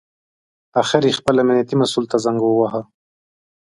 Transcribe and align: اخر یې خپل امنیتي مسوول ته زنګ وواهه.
اخر 0.81 1.01
یې 1.07 1.17
خپل 1.19 1.35
امنیتي 1.41 1.75
مسوول 1.81 2.05
ته 2.11 2.17
زنګ 2.25 2.39
وواهه. 2.43 2.81